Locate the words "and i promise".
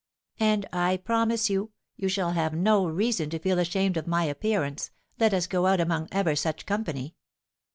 0.39-1.47